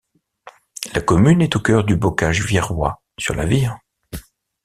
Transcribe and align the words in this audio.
La 0.95 1.01
commune 1.01 1.43
est 1.43 1.55
au 1.55 1.59
cœur 1.59 1.83
du 1.83 1.95
Bocage 1.95 2.43
virois, 2.43 3.03
sur 3.19 3.35
la 3.35 3.45
Vire. 3.45 3.77